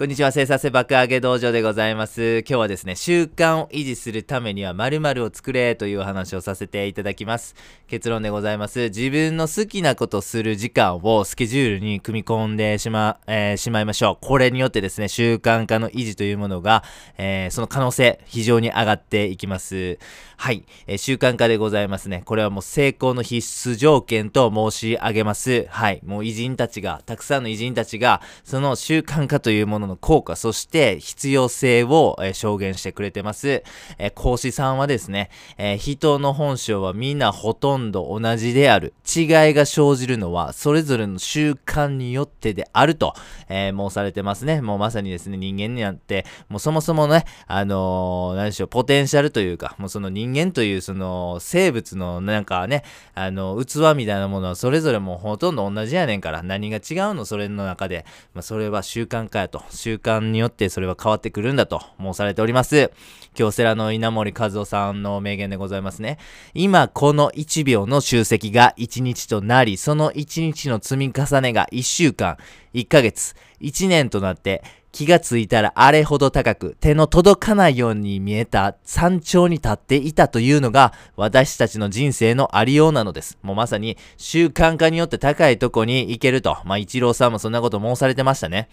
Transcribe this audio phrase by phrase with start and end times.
[0.00, 2.38] こんにちは、生産性爆上げ道場でございます。
[2.38, 7.54] 今日はですね、習慣を維持するためには〇〇を作れというお話をさせていただきます。
[7.86, 8.84] 結論でございます。
[8.84, 14.26] 自分の好きなことする時間をスケジュールに組み込んでしま、えー、しまいましょう。
[14.26, 16.82] これによってですね、習慣化の維持というものが、
[17.18, 19.98] えー、その可能性、非常に上がっていきます。
[20.38, 22.22] はい、えー、習慣化でございますね。
[22.24, 25.66] これはもう成功の必須条件と申し上げます。
[25.68, 33.62] はい、もう偉人たちが、たくさんの偉人たちが、その習慣化というものの効果、そして必要性を、えー、証言してくれてます。
[33.98, 38.94] えー、講師さんはですね、えー、人の本性はみんなほとんど同じである。
[39.04, 43.14] 違いが生じるのは、それぞれの習慣によってであると、
[43.48, 44.60] え申されてますね。
[44.60, 58.04] もうまさにですね、人間になって、もうそもそもね、あの何でしょう、ポテンシャルというか、もうその人間というその生物のなんかね、あの、器みたいなものはそれぞれもうほとんど同じやねんから、何が違うのそれの中で。
[58.34, 59.62] まあ、それは習慣化やと。
[59.80, 62.92] 習慣によってそれは変わってくるんだと申されております。
[63.34, 66.18] 京セラの稲森和夫さんの名言でございますね。
[66.52, 72.36] 今この1秒の集積が1日となり、その1日の積み重ねが1週間、
[72.74, 83.38] 1ヶ月、1年となって、気がついたらあれほど高く手の届かないように見えた山頂に立っていたというのが私たちの人生のありようなのです。
[83.42, 86.58] もうまさに習慣化によって高いとこに行けると。
[86.64, 88.68] まあ、一郎さんもそんなこと申されてましたね。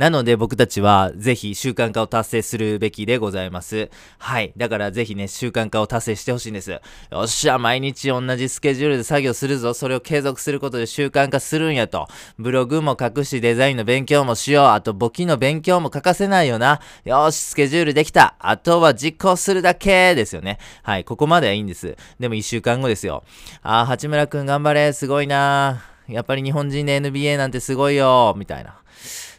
[0.00, 3.90] なので僕たちはぜひ習慣化を達成するべきでございます。
[4.16, 4.54] はい。
[4.56, 6.70] だからぜひね、習慣化を達成してほしいんです。
[6.70, 6.80] よ
[7.22, 9.74] っしゃ、毎日同じスケジュールで作業するぞ。
[9.74, 12.08] それを継続することで習慣化するんやと。
[12.38, 14.64] ブログも書くし、デザインの勉強もしよう。
[14.68, 16.80] あと簿記の勉強も欠かせないよな。
[17.04, 18.36] よし、スケジュールできた。
[18.38, 20.60] あとは実行するだけですよね。
[20.82, 21.04] はい。
[21.04, 21.98] ここまではいいんです。
[22.18, 23.22] でも1週間後ですよ。
[23.62, 24.94] あー、八村くん頑張れ。
[24.94, 28.34] すごいなやっぱり日本人で NBA なんてすごいよ。
[28.38, 28.80] みたいな。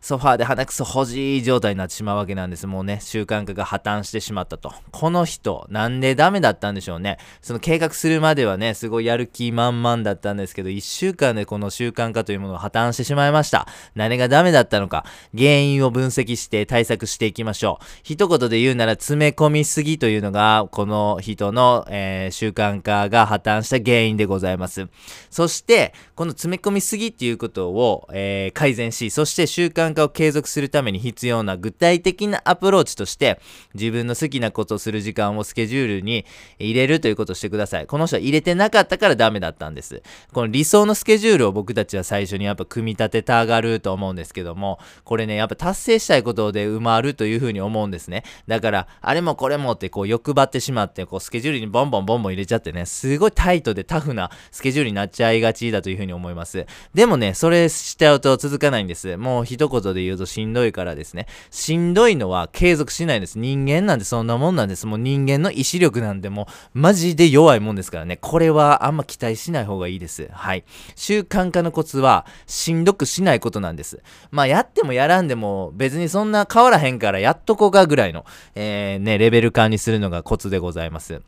[0.00, 2.66] ソファーで鼻くそほじい状態になってしまうわけなんです。
[2.66, 4.72] もうね、習慣化が破綻してしまったと。
[4.92, 7.18] この人、なんでダメだったんでしょうね。
[7.42, 13.68] その計画するまではね、すごいやる気満々だったんですけど、1週間でこの習慣化というものが破綻してしまいました。
[13.94, 15.04] 何がダメだったのか、
[15.36, 17.84] 原因を分析して対策していきましょう。
[18.02, 24.88] 一言で言うなら、詰め込みすぎというのが、この人の、えー、習慣化が破綻した原因でございます。
[25.28, 33.40] そして、この詰め込みすぎっていうことを、えー、改善し、そして習慣化を継続するために必要な具体的なアプローチとして、
[33.74, 36.24] 自分の好きなことをする時間をスケジュールに
[36.58, 37.86] 入れるということをしてください。
[37.86, 40.02] この人は入れてなかったからダメだったんです。
[40.32, 48.24] この理想のスケジュールを僕たちは最初にやっぱ組み立てたがると思うんですけども、これね、やっぱ達成したいことで埋まるというふうに思うんですね。
[48.46, 56.66] だから、あれもこれもってこう欲張ってしまって、こうスケジュールにボンボンボンボン入れちゃってね、すごいタイトでタフなスケジュールになっちゃいがちだというふうに思います。
[56.94, 59.16] でもね、それしちゃうと続かないんです。
[59.16, 61.26] もう一言で言うとしんどいからですね。
[61.50, 63.38] しんどいのは継続しないんです。
[63.38, 64.86] 人間なんてそんなもんなんです。
[64.86, 68.16] もう人間の意志力なんてもうマジで弱いもんですからね。
[68.16, 70.28] これはあんま期待しない方がいいです。
[70.32, 70.64] はい。
[70.94, 74.02] 習慣化のコツはしんどくしないことなんです。
[74.30, 78.24] まあやってもやらんでも別にそんな変わらへんからやっとこがぐらいの、
[78.54, 81.22] えー、ね、レベル感にするのがコツでございます。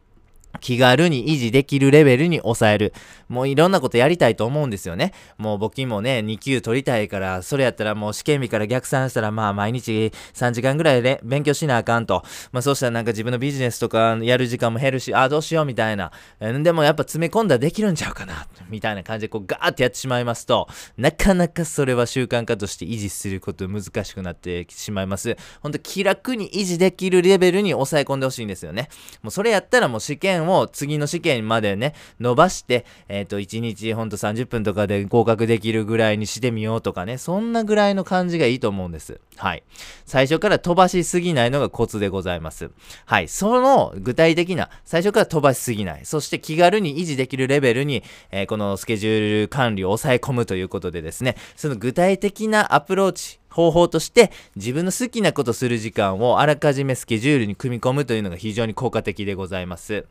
[0.61, 2.93] 気軽に維持できるレベルに抑える。
[3.29, 5.13] もういろんなことやりたいと思うんですよね。
[5.39, 12.23] もう募金もね、2級取りたいから、それやったらもう試験日から逆算したら、まあ毎日3時間ぐらいで勉強しなあかんと。
[12.53, 16.13] まあそうしたらなんか自分のビジネスとかやる時間も減るし、ああどうしようみたいな。
[16.41, 18.47] でもやっぱ詰め込んだらできるんちゃうかな。
[18.69, 25.37] みたいな感じでこうガーってやってしまいますと、なかなかそれは習慣化として維持すること難しくなってしまいます。
[25.61, 28.89] ほんと気楽に維持できるレベルに抑え込んでほしいんですよね。
[29.23, 39.21] もうそれやったらもう試験を次の試験までね、伸ばして、えっ、ー、と、1日ほんと30分とかで合格できるぐらいにしてみようとかね、そんなぐらいの感じがいいと思うんです。
[39.37, 39.63] はい。
[40.07, 42.71] 最初から飛ばしすぎないのがコツでございます。
[43.07, 43.29] はい。
[43.29, 46.05] その具体的な、最初から飛ばしすぎない。
[46.05, 60.07] そして気軽に維持できるレベルに、えー、このスケジュール管理を抑え込むということでですね、その具体的なアプローチ、方法として自分の好きなことする時間をあらかじめスケジュールに組み込むというのが非常に効果的でございます。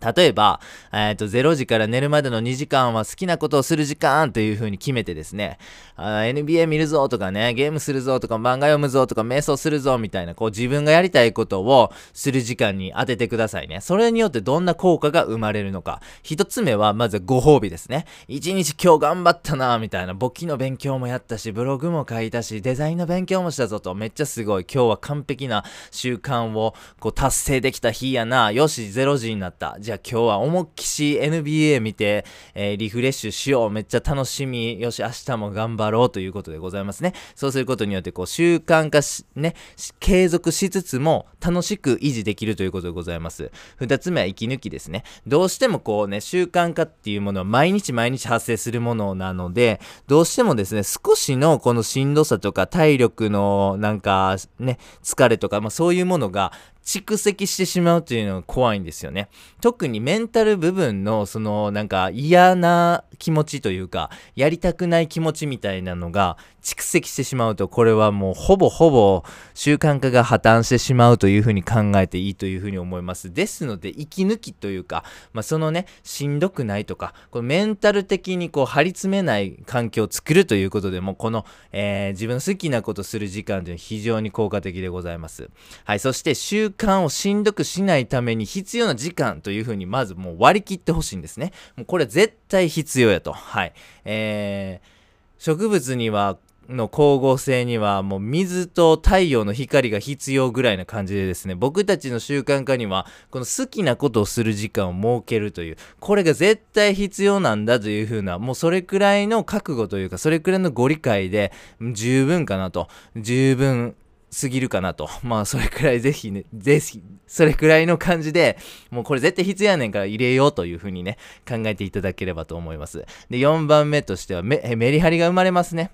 [0.00, 0.60] 例えば、
[0.92, 5.58] えっ、ー、と、0時から寝るまでの2時間は好きなことをする時間という風に決めてですね、
[5.96, 13.80] NBA 見るぞとかね、ゲームするぞとか漫画読むぞとか瞑想するぞみたいな、こう自分がやりたいことをする時間に当ててくださいね。
[13.80, 16.00] それによってどんな効果が生まれるのか。
[16.22, 18.06] 一つ目は、まずご褒美ですね。
[18.28, 24.64] 一日今日頑張ったなみたいな、簿記の勉強もやったし、ブログも書いたし、デザインの勉強もしたぞと、めっちゃすごい。
[24.64, 28.50] 今日は完璧な習慣をこう達成できた日やな。
[28.52, 29.76] よし、0時になった。
[29.90, 33.70] じゃあ今日は思いっきし NBA 見て、えー、リフレッシュしよう。
[33.72, 34.80] めっちゃ楽しみ。
[34.80, 37.12] よし、明日も頑張ろうということでございますね。
[37.34, 39.56] そうすることによって、こう、習慣化し、ね、
[39.98, 43.50] 継続しつつも楽しく維持できるということでございます。
[43.78, 45.02] 二つ目は息抜きですね。
[45.26, 56.52] どうしてもこうね、習慣化っていうものは毎日毎日発生するものなので、どうしてもですね、少しのこのしんどさとか体力のなんかね、疲れとか、まあそういうものが
[56.84, 59.28] 蓄積してしまうというのが怖いんですよね。
[59.60, 69.22] 特にメンタル部分のそのなんか嫌な気持ちというか、やりたくない気持ちみたいなのが蓄積してしまうと、これはもうほぼほぼ
[69.54, 73.32] 習慣化が破綻してしまうというふうに考えていいというふうに思います。
[73.32, 85.50] ですので、息抜きというか、まあ、そのね、しんどくないとか、このメンタル的にこう張り詰めない環境を作るということでも、この、えー、自分の好きなことする時間というのは非常に効果的でございます。
[85.84, 91.52] はい、そして習慣をしんどくしないために必要な時間というふうにまずもう割り切ってほしいんですね。
[91.76, 93.32] もうこれ絶対必要やと。
[93.32, 93.72] はい。
[94.04, 95.00] えー
[95.40, 96.36] 植物には
[96.68, 113.96] の光合成にはもう水と太陽の光が必要ぐらいな感じでですね、僕たちの習慣化にはこの好きなことをする時間を設けるという、これが絶対必要なんだというふうな、もうそれくらいの覚悟というか、それくらいのご理解で十分かなと、十分
[114.30, 115.08] すぎるかなと。
[115.22, 118.56] まあ、それくらいぜひね、ぜひ、それくらいの感じで、
[118.90, 121.18] もうこれ絶対必要やねんから入れようというふうにね、
[121.48, 123.04] 考えていただければと思います。
[123.28, 125.90] で、4番目としてはメ、メリハリが生まれますね。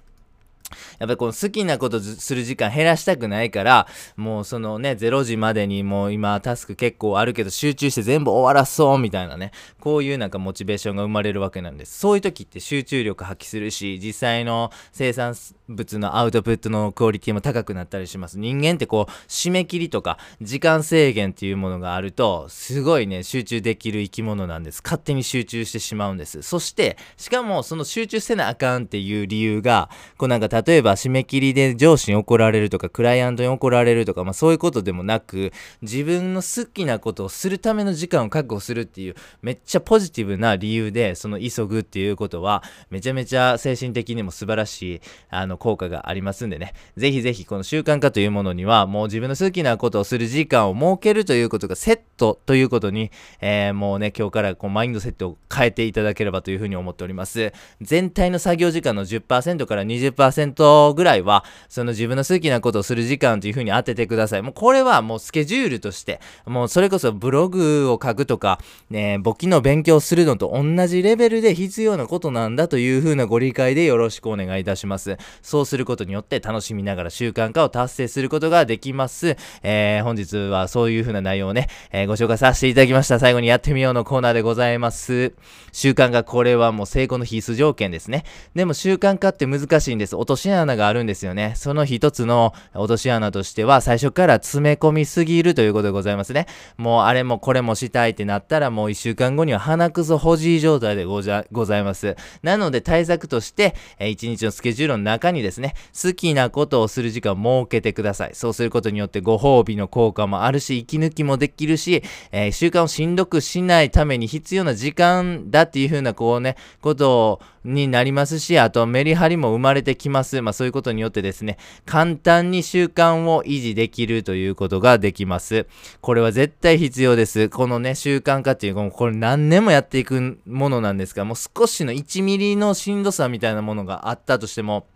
[0.98, 3.86] やっぱこの好きなことする時間減らしたくないから、
[4.16, 11.98] もうそのね、0時までにもう今タスク結構あるけど集中して全部終わらそうみたいなね、こういうなんかモチベーションが生まれるわけなんです。
[11.98, 15.34] そういう時って集中力発揮するし、実際の生産
[15.68, 18.38] 物のアウトプットのクオリティも高くなったりします。
[18.38, 24.80] 人間ってこう、締め切りとか時間制限っていうものがあると、すごいね、集中できる生き物なんです。
[24.82, 26.42] 勝手に集中してしまうんです。
[26.42, 45.00] そして、しかもその集中せなあかんっていう理由が、こうなんか例えば締め切りで上司に怒られるとか、クライアントに怒られるとか、まあそういうことでもなく、自分の好きなことをするための時間を確保するっていう、めっちゃポジティブな理由で、その急ぐっていうことは、めちゃめちゃ精神的にも素晴らしい、
[45.31, 46.75] あの、効果がありますんでね。
[46.97, 53.11] ぜひぜひこの習慣化というものには、もう自分の好きなことをする時間を設けるということがセットということに、
[53.41, 57.52] えー、もうね、今日からこうマインドセットを変えていただければというふうに思っております。
[57.81, 64.43] 全体の作業時間の10%から20%ぐらいは、その自分の好きなことをする時間という風に当ててください。
[64.43, 68.58] もうこれはもうスケジュールとして、もうそれこそブログを書くとか、
[68.90, 75.16] ね、簿記の勉強するのと同じレベルで必要なことなんだという風なご理解でよろしくお願いいたします。
[75.43, 79.37] そうすることによって楽しみながら習慣化を達成することができます。
[79.62, 83.19] えー、本日はそういう風な内容をね、えー、ご紹介させていただきました。
[83.19, 85.34] 最後にやってみようのコーナーでございます。
[85.72, 88.25] 習慣化、これはもう成功の必須条件ですね。
[88.54, 90.16] でも習慣化って難しいんです。
[90.16, 91.55] 落とし穴があるんですよね。
[91.56, 96.47] その一つの落とし穴としては、最初から詰め込みすぎるということでございますね。
[96.77, 102.17] もうあれもこれもしたいってなったら、もう一週間後には鼻くそ保持状態でございます。
[102.43, 108.31] なので対策として、え一日のスケジュールの中にですね、好きなことをする時間を設けてください。
[108.35, 112.03] そうすることによってご褒美の効果もあるし、息抜きもできるし、
[112.33, 120.25] えー、習慣をしんどくしないために必要な時間だっていう風なこうね、ことになりますし、あとメリハリも生まれてきます。
[120.43, 125.66] まあそういうことによってですね、簡単に習慣を維持できるということができます。
[126.00, 127.49] これは絶対必要です。
[127.49, 134.87] このね、習慣化っていう、これ何年もやっていくものなんですが、もう少しの1ミリのしんどさみたいなものがあったとしても、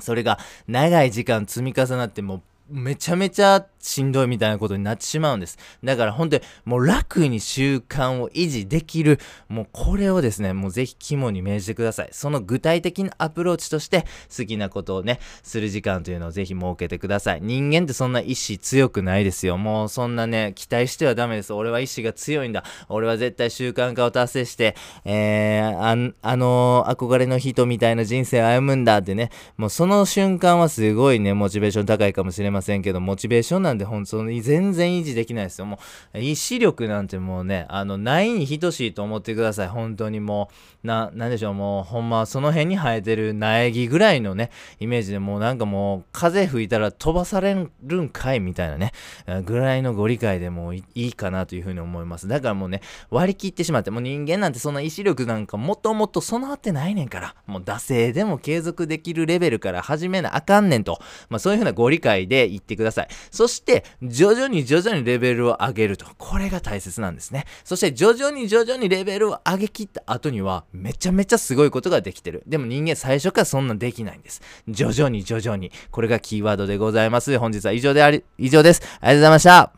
[0.00, 5.58] それが長い時間積み重なってもうめちゃめちゃしんどいみたいなことになってしまうんです。
[5.82, 12.08] だから本当にもう楽に習慣を維持できる、もうこれをですね、もうぜひ肝に銘じてください。
[12.12, 14.04] その具体的なアプローチとして
[14.36, 17.40] 好きなことをね、する時間というのをぜひ設けてください。
[17.42, 19.56] 人間ってそんな意志強くないですよ。
[19.56, 21.52] もうそんなね、期待してはダメです。
[21.54, 22.64] 俺は意志が強いんだ。
[22.88, 35.66] 俺は絶対習慣化を達成して、えー、ああのー、憧れの人みたいな人生を歩むんだってね、もうその瞬間はすごいね、モチベーション高いかもしれませんませんけど、モチベーションなんで本当に全然維持できないですよ。
[35.66, 35.78] も
[36.14, 39.68] う、意志力なんてもうね、あの、ないに等しいと思ってください。
[39.68, 40.50] 本当にも
[40.84, 44.50] う、な、なんでしょう、もう、ほんま、その辺に生えてる苗木ぐらいのね、
[44.80, 48.92] イメージでもうなんかもう、風吹いたら飛ばされるんかいみたいなね、
[49.44, 52.28] ぐらいのご理解でもいいかなというふうに思います。
[52.28, 60.98] だからもうね、割り切ってしまって、もう人間なんてそんな意志力なんかもともと備わってないねんから、もう惰性でも継続できるレベルから始めなあかんねんと、
[61.28, 63.08] まあそういうふうなご理解でいってください。
[63.30, 66.06] そして、徐々に徐々にレベルを上げると。
[66.18, 67.44] これが大切なんですね。
[67.64, 72.42] そして、徐々に徐々にレベルを上げきった後には、めちゃめちゃすごいことができてる。
[72.46, 74.42] でも人間最初からそんなできないんです。
[74.68, 75.72] 徐々に徐々に。
[75.90, 77.38] これがキーワードでございます。
[77.38, 78.82] 本日は以上であり、以上です。
[78.82, 79.72] ありがとうございました。